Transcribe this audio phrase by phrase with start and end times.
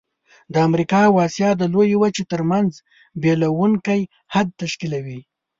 [0.53, 2.71] د امریکا او آسیا د لویې وچې ترمنځ
[3.21, 4.01] بیلوونکی
[4.33, 5.19] حد تشکیلوي.